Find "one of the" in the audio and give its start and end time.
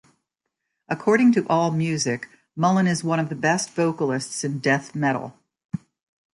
3.03-3.35